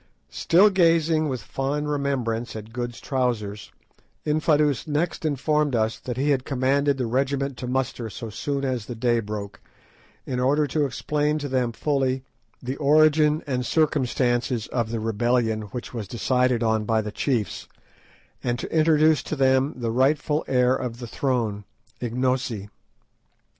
Still 0.31 0.71
gazing 0.71 1.29
with 1.29 1.43
fond 1.43 1.87
remembrance 1.87 2.55
at 2.55 2.73
Good's 2.73 2.99
trousers, 2.99 3.71
Infadoos 4.25 4.87
next 4.87 5.25
informed 5.25 5.75
us 5.75 5.99
that 5.99 6.17
he 6.17 6.31
had 6.31 6.43
commanded 6.43 6.97
the 6.97 7.05
regiments 7.05 7.57
to 7.61 7.67
muster 7.67 8.09
so 8.09 8.31
soon 8.31 8.65
as 8.65 8.87
the 8.87 8.95
day 8.95 9.19
broke, 9.19 9.61
in 10.25 10.39
order 10.39 10.65
to 10.65 10.87
explain 10.87 11.37
to 11.37 11.47
them 11.47 11.71
fully 11.71 12.23
the 12.63 12.77
origin 12.77 13.43
and 13.45 13.63
circumstances 13.63 14.65
of 14.69 14.89
the 14.89 14.99
rebellion 14.99 15.61
which 15.69 15.93
was 15.93 16.07
decided 16.07 16.63
on 16.63 16.83
by 16.83 17.01
the 17.03 17.11
chiefs, 17.11 17.67
and 18.43 18.57
to 18.57 18.75
introduce 18.75 19.21
to 19.21 19.35
them 19.35 19.71
the 19.77 19.91
rightful 19.91 20.43
heir 20.47 20.79
to 20.79 20.89
the 20.89 21.05
throne, 21.05 21.63
Ignosi. 22.01 22.69